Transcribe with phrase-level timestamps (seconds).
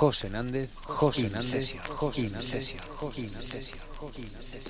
[0.00, 4.62] José Hernández, José Hernández, José Hernández, José Hernández, José Hernández.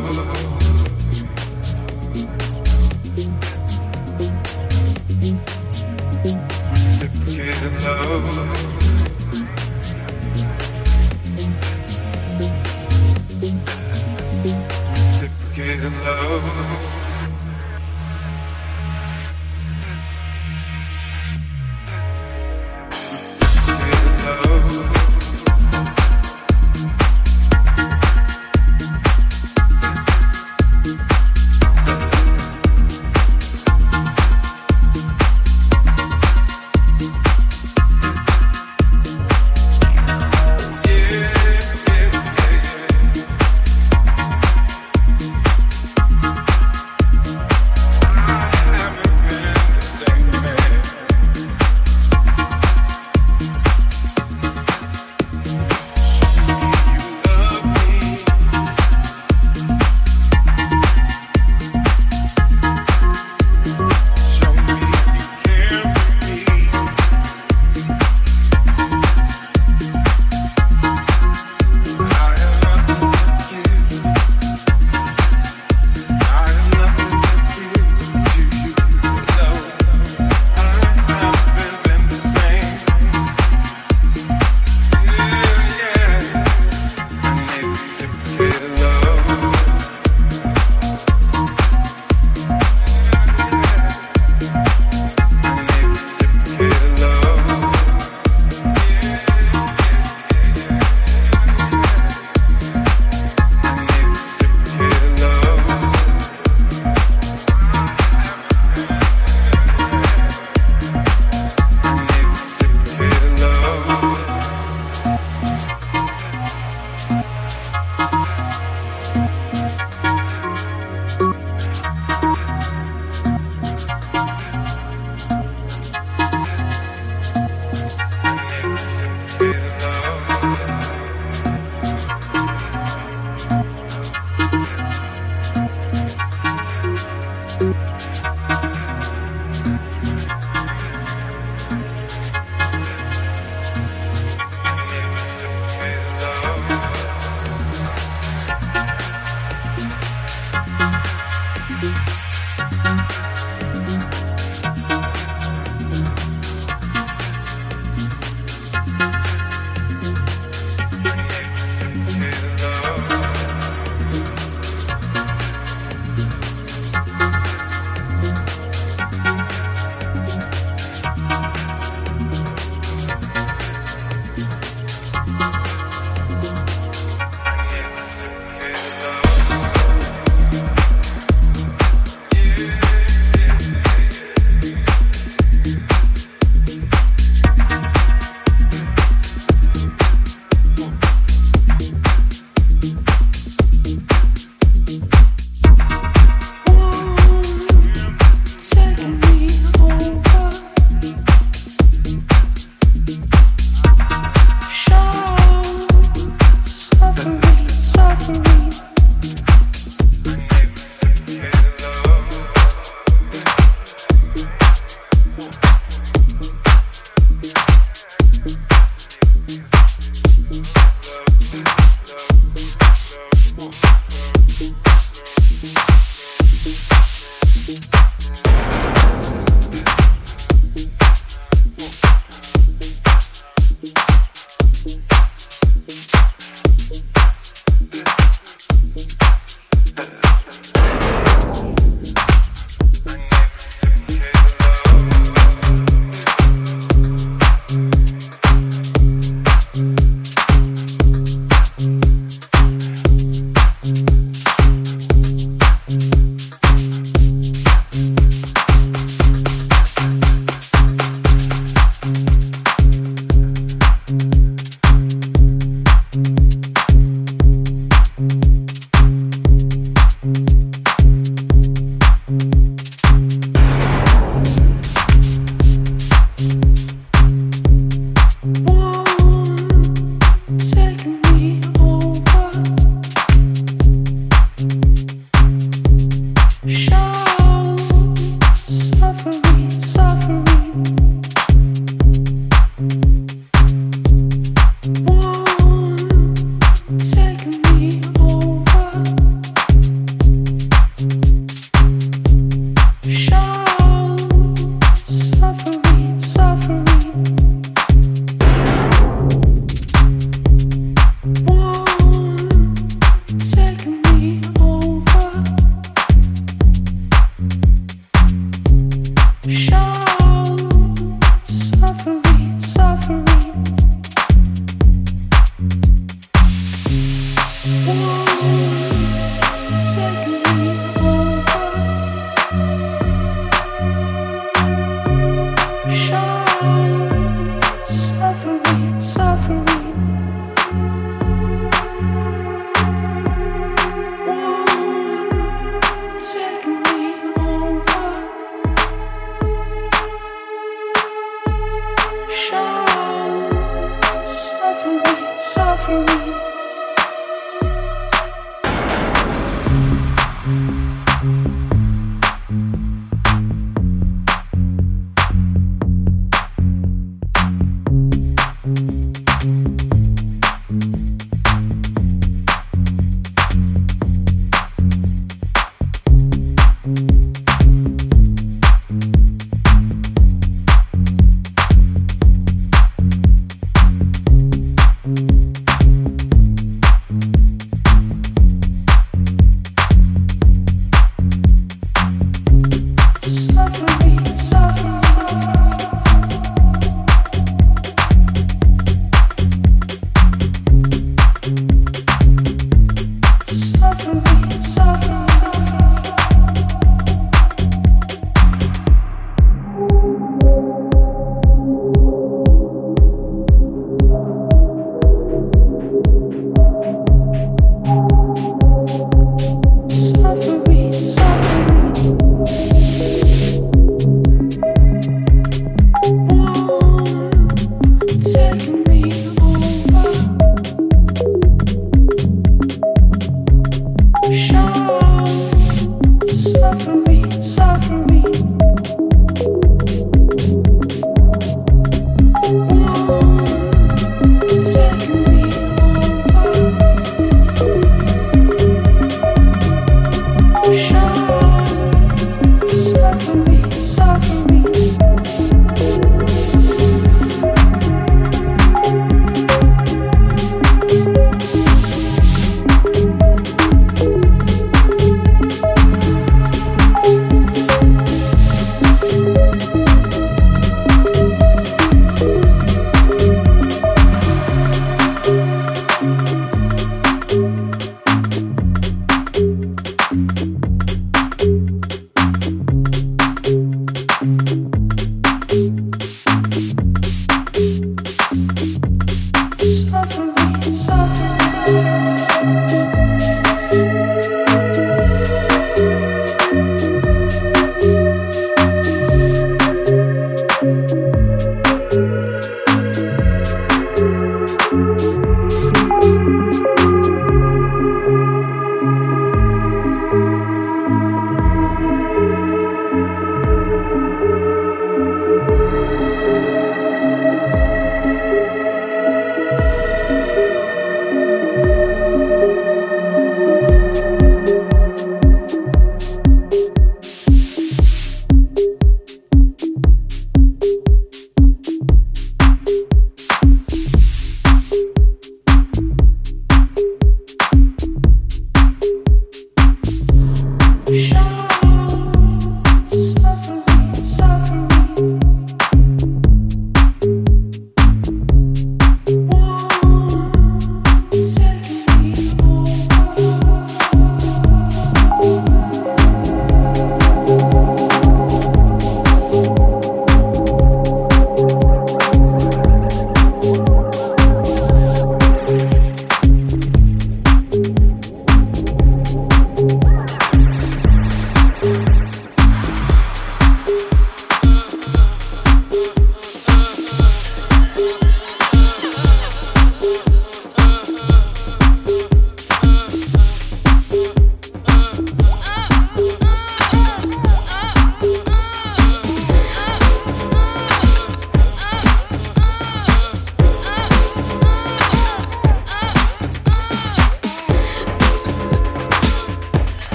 [0.00, 0.41] love.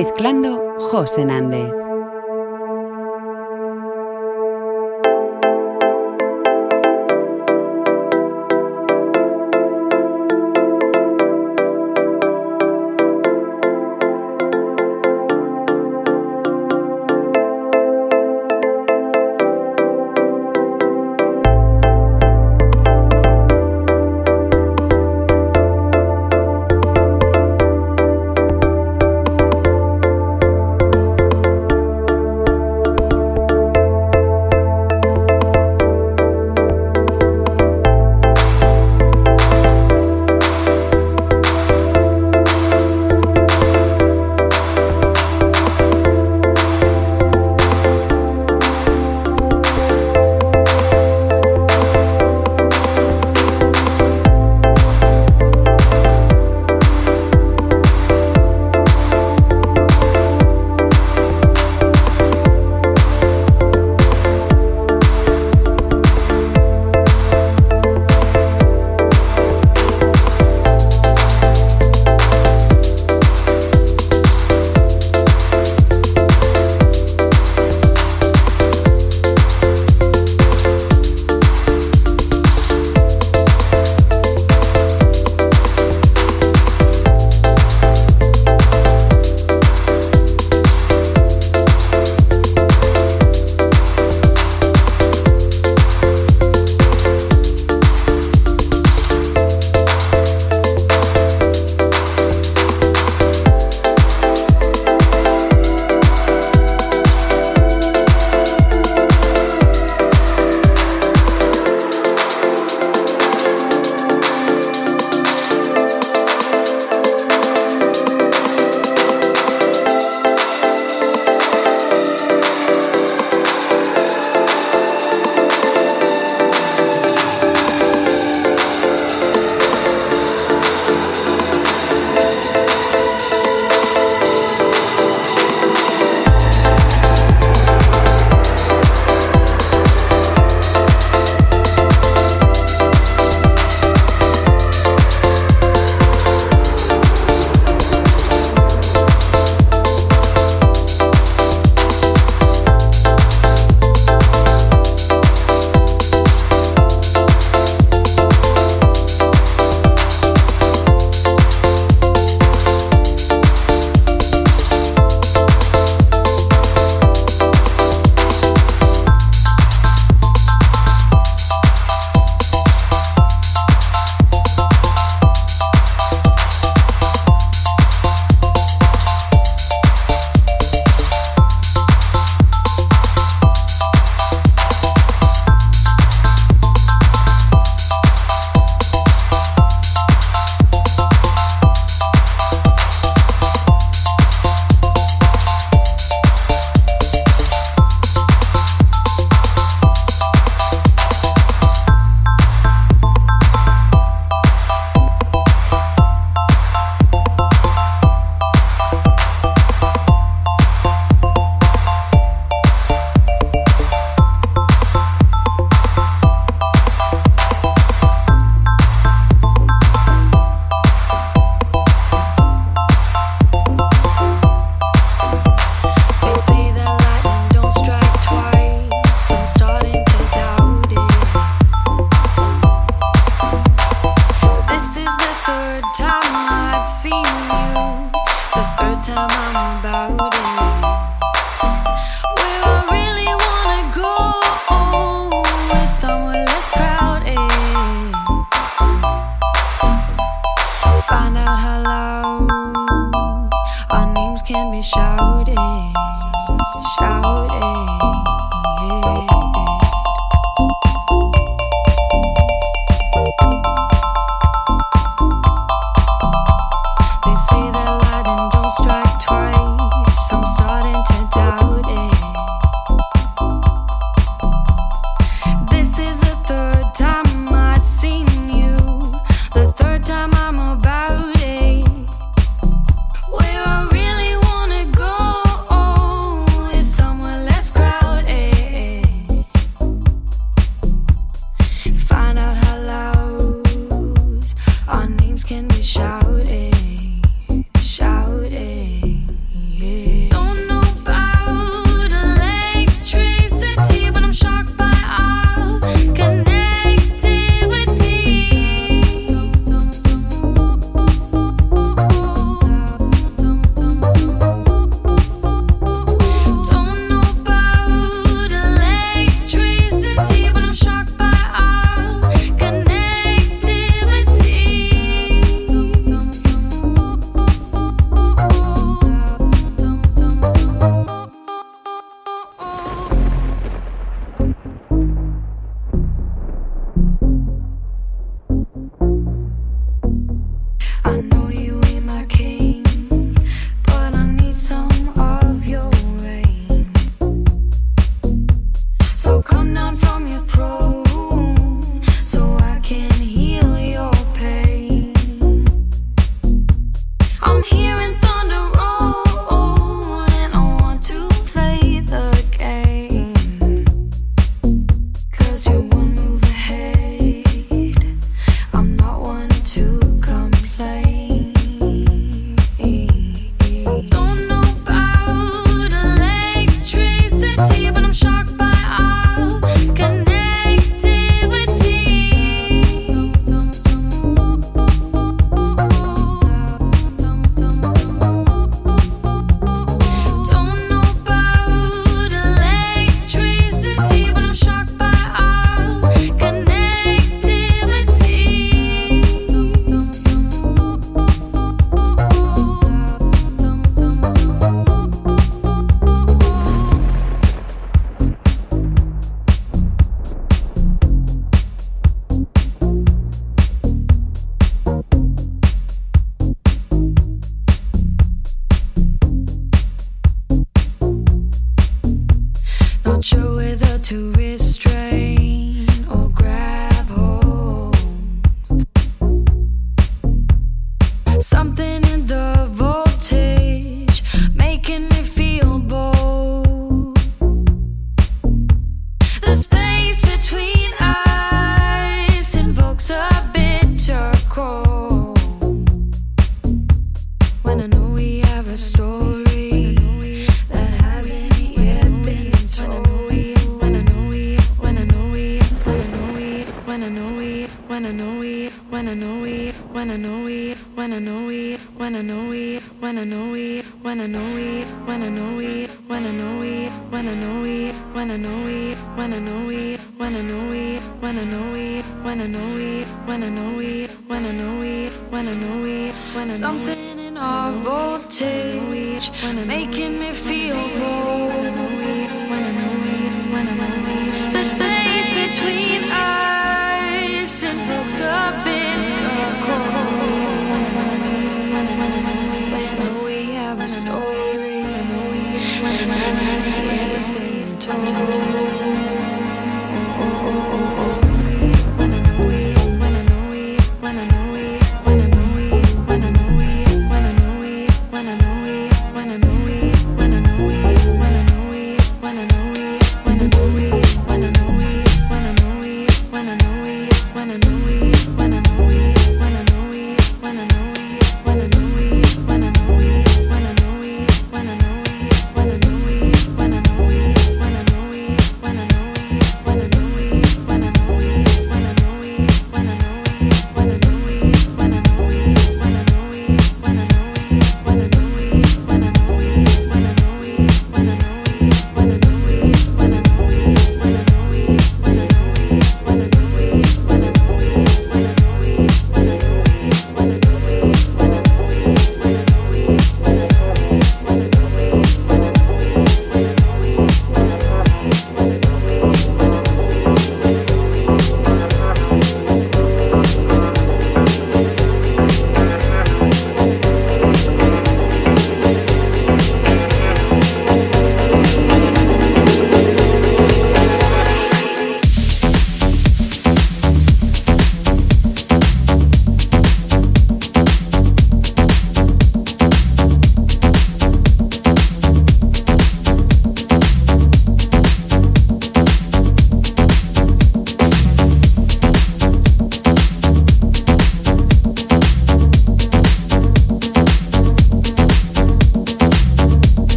[0.00, 1.79] Mezclando José Nández.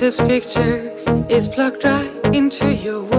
[0.00, 0.90] This picture
[1.28, 3.09] is plugged right into your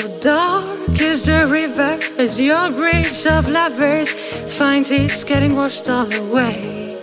[0.00, 4.10] so dark is the river as your bridge of lovers
[4.56, 6.96] finds it's getting washed all away.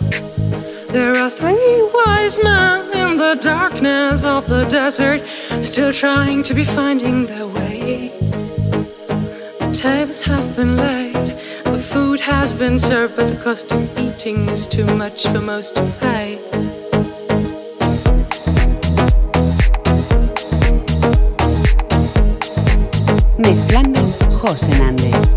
[0.90, 5.20] There are three wise men in the darkness of the desert,
[5.62, 8.08] still trying to be finding their way.
[9.60, 14.48] The tables have been laid, the food has been served, but the cost of eating
[14.48, 16.47] is too much for most to pay.
[24.48, 25.27] José Nández.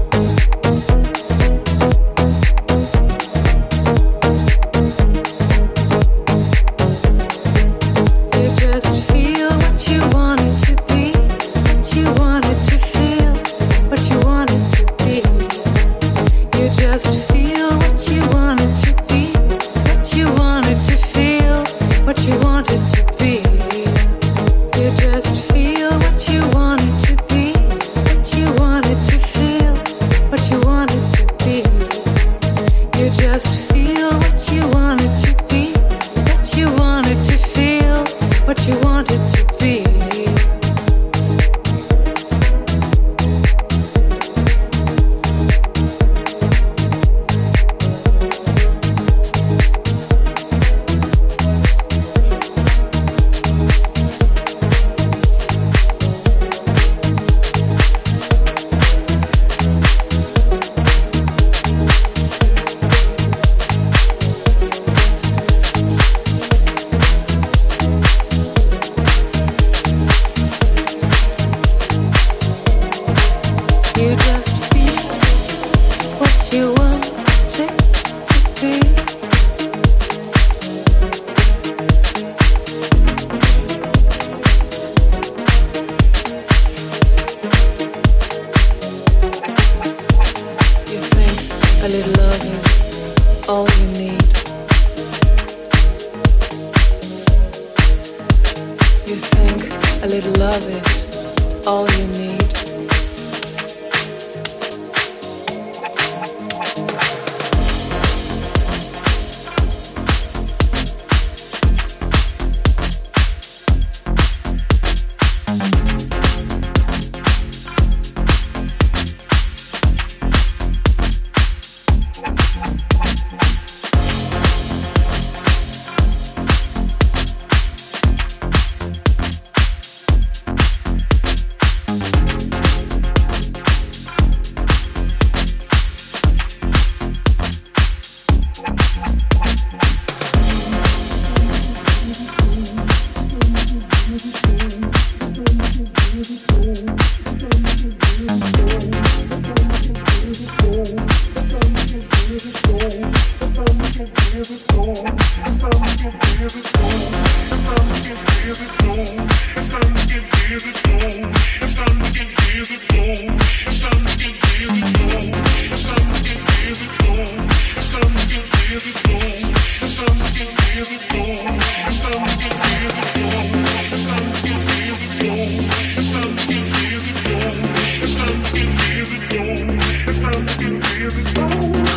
[180.04, 181.91] It's nothing real, it's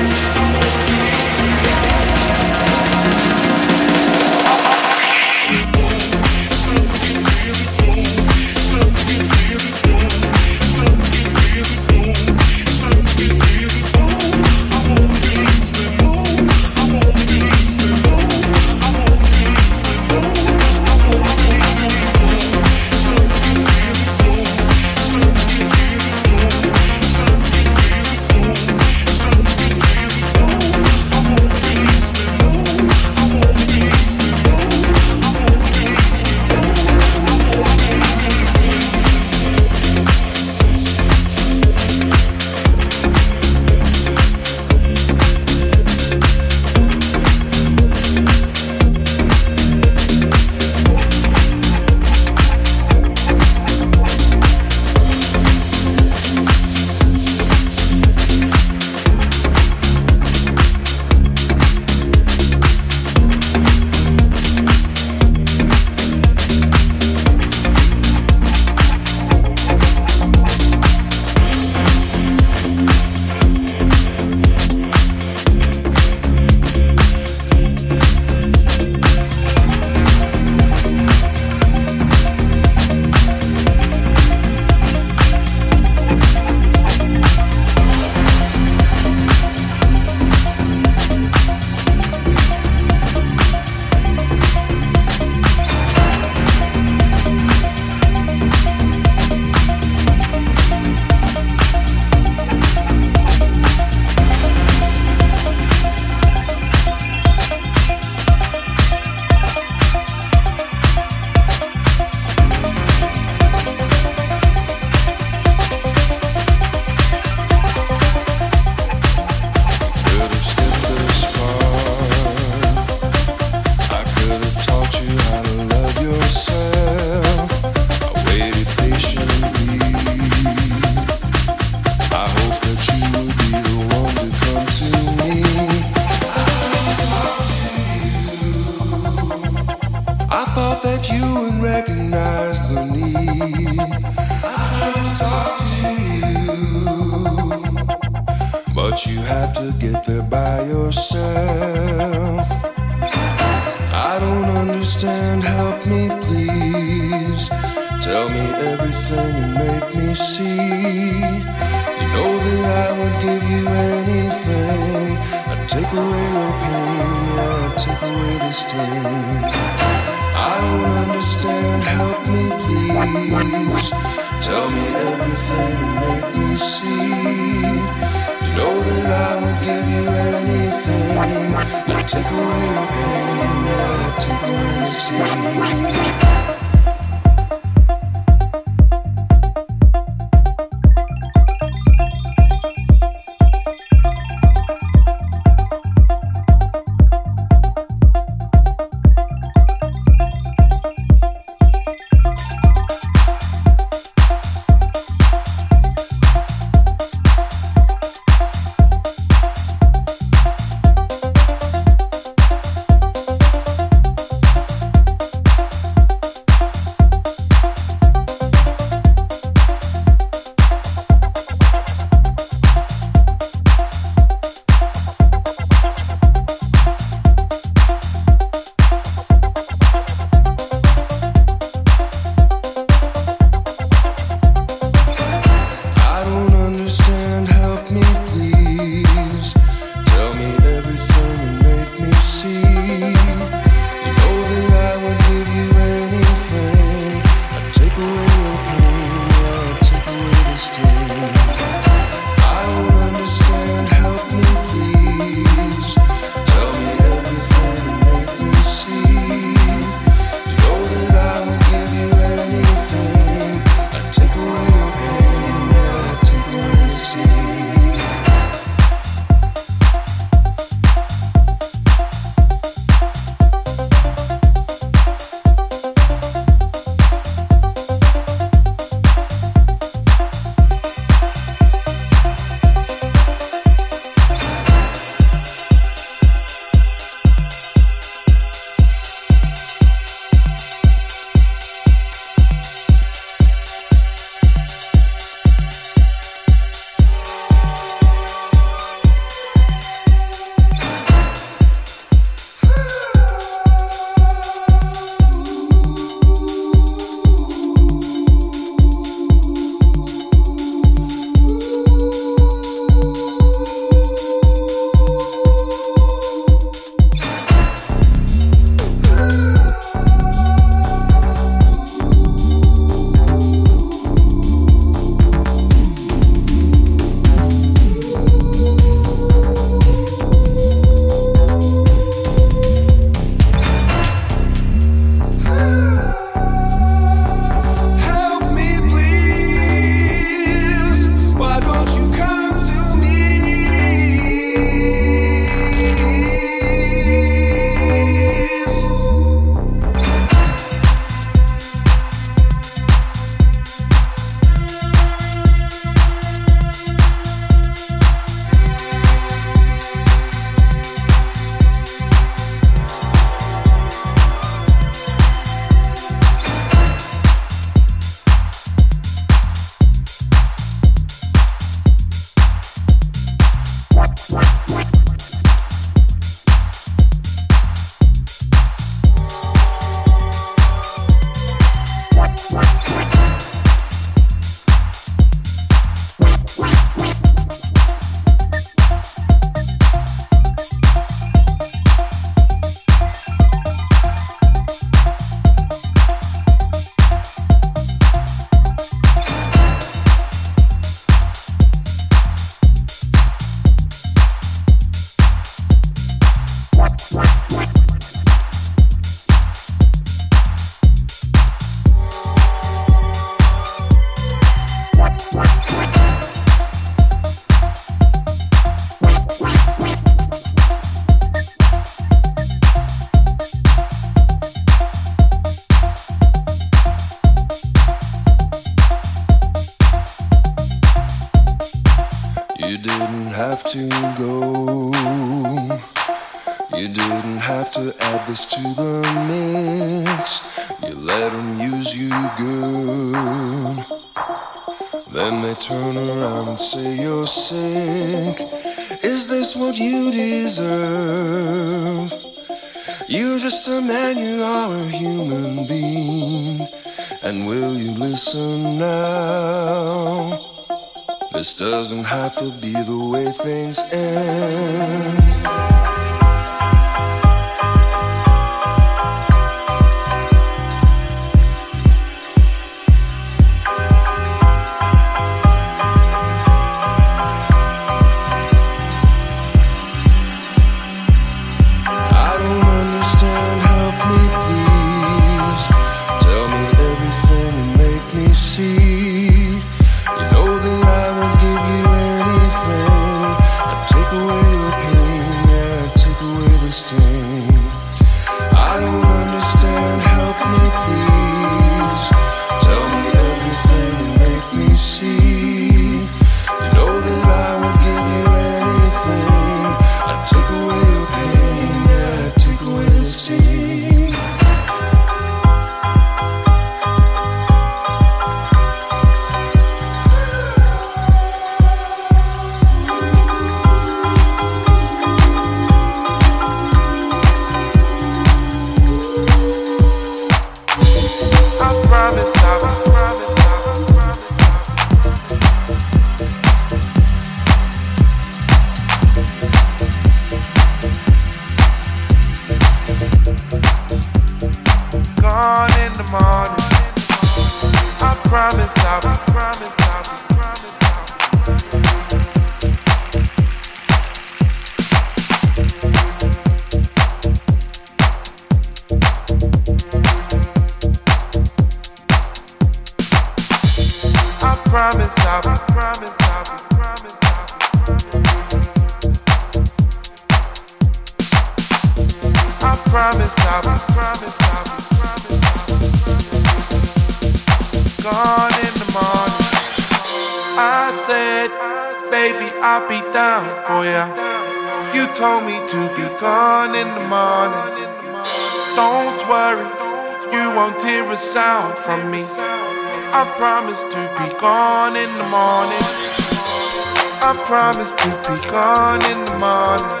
[597.46, 600.00] promise to be gone in the morning.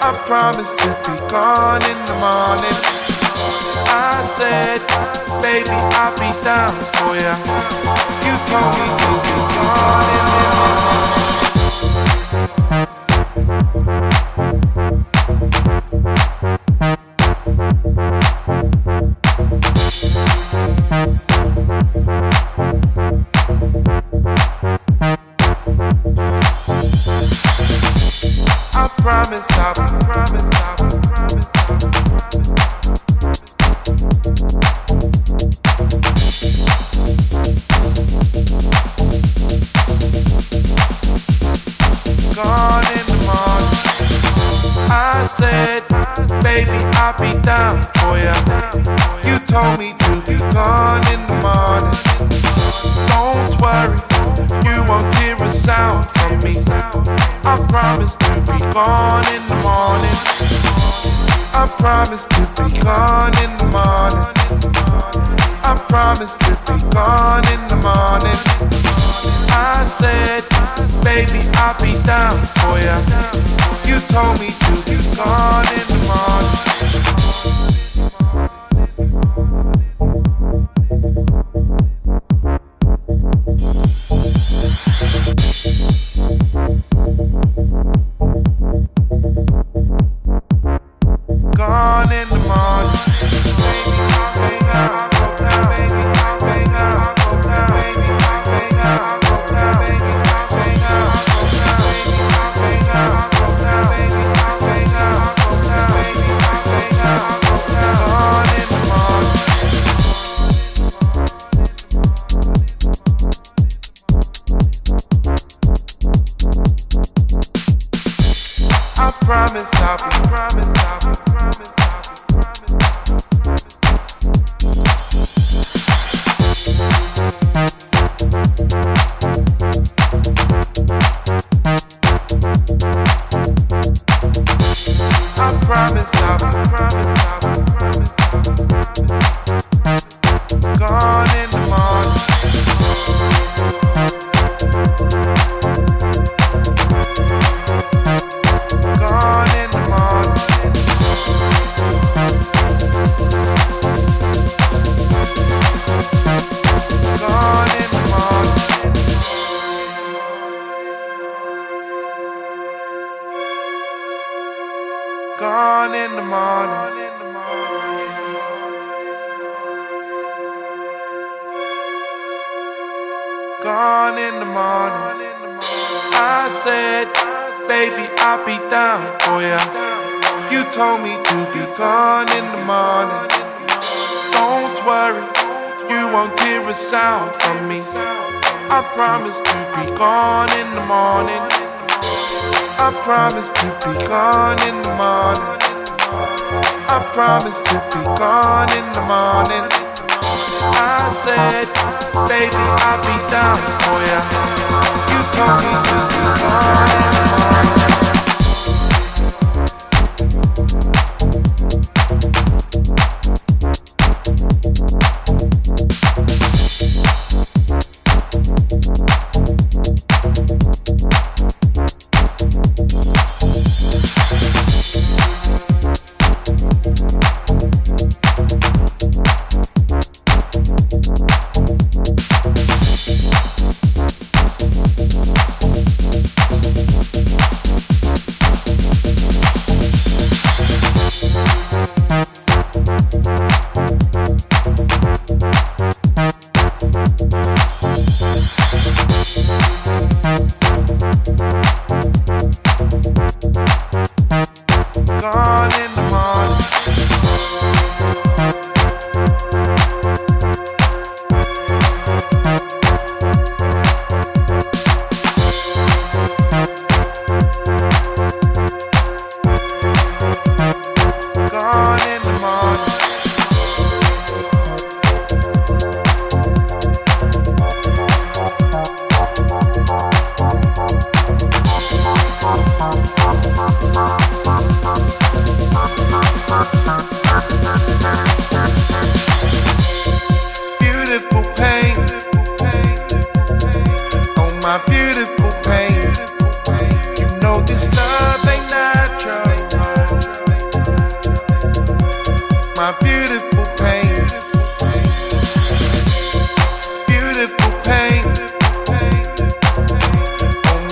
[0.00, 2.78] I promise to be gone in the morning.
[3.90, 4.78] I said,
[5.42, 7.34] baby, I'll be down for ya.
[8.22, 10.33] You told me to be gone in.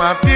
[0.03, 0.32] my.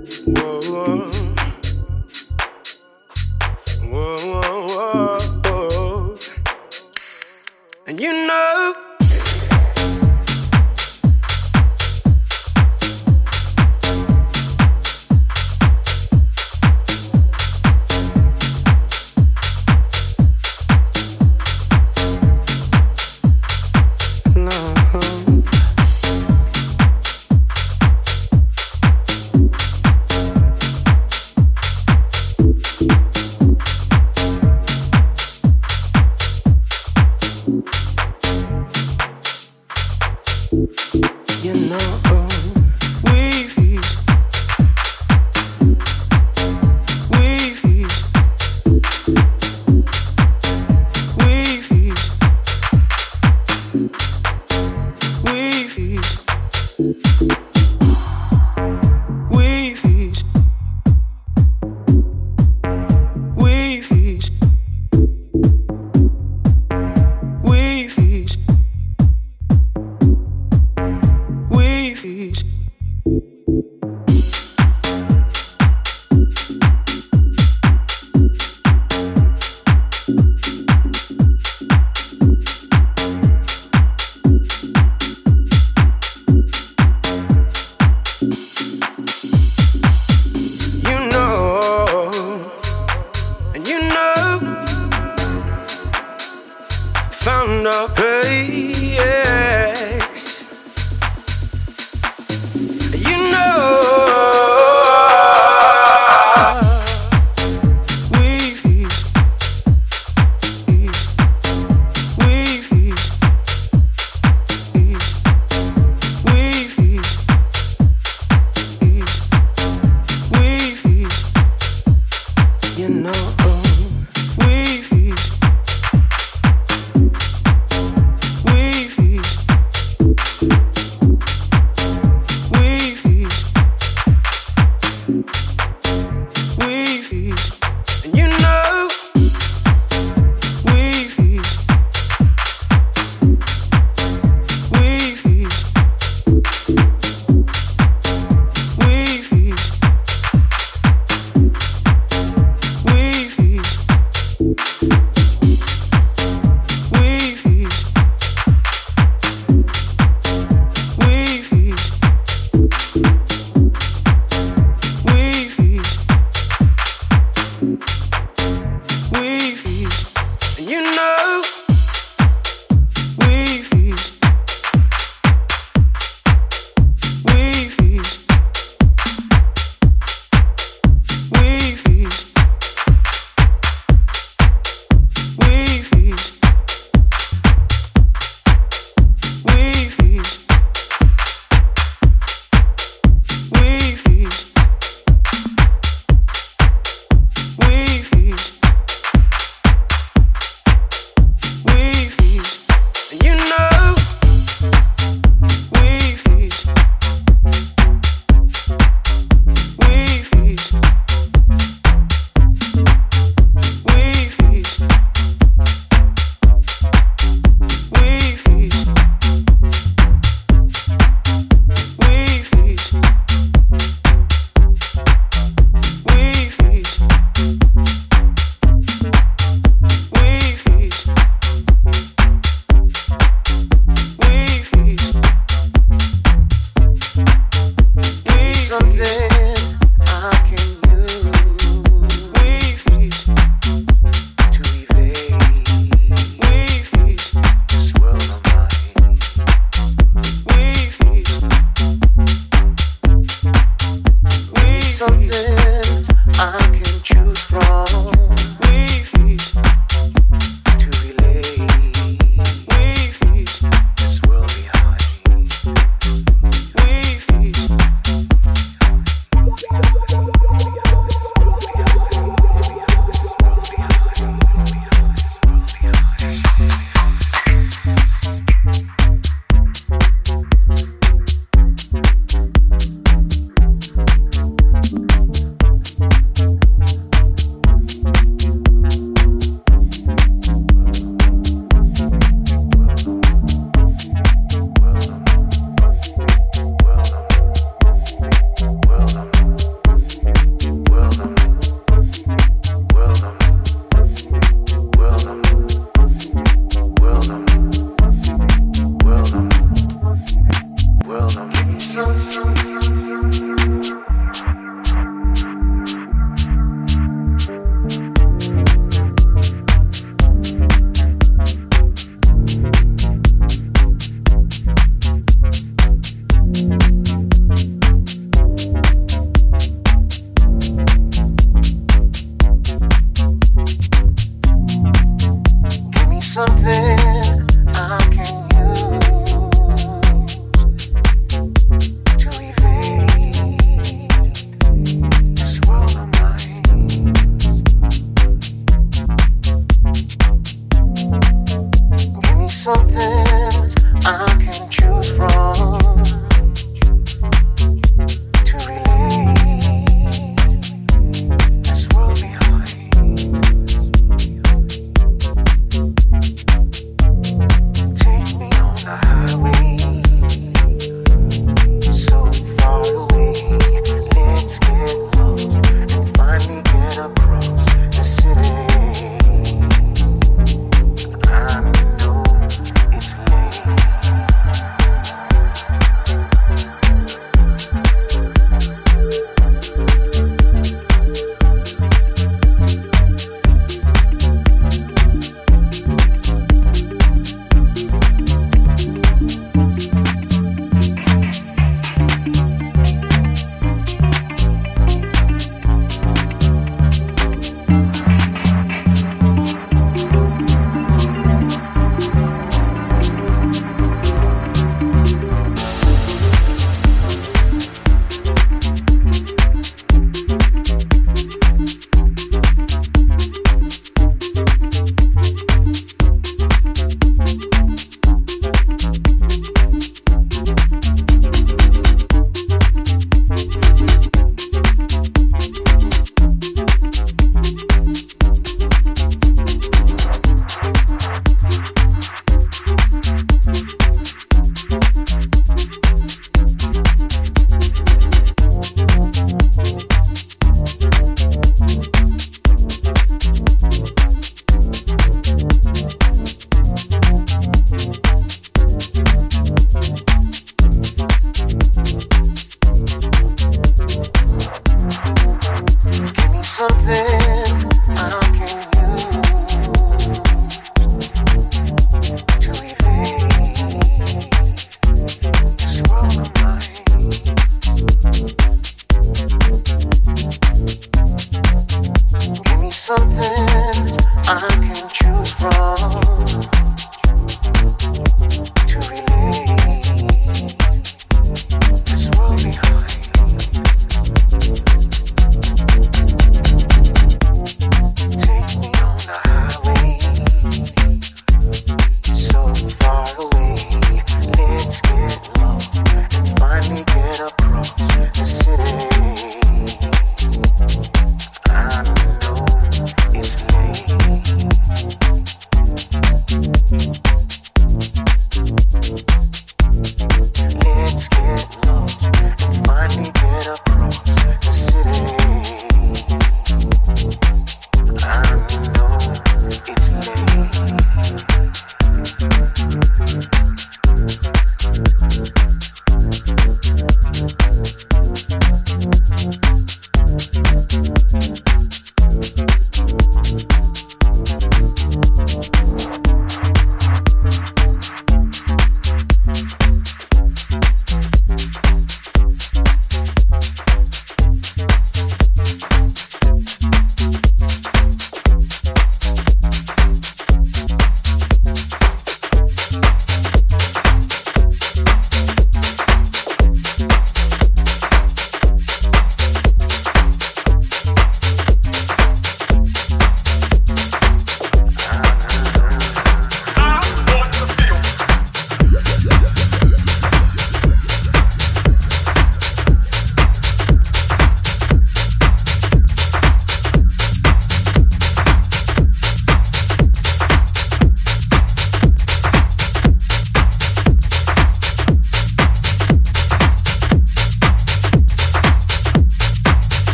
[0.00, 0.59] We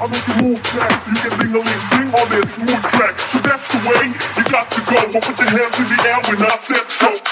[0.00, 1.06] I make you move fast.
[1.08, 3.20] You can ding a ling ding on this smooth track.
[3.20, 4.96] So that's the way you got to go.
[5.12, 7.29] Well, put your hands in the air when I said so.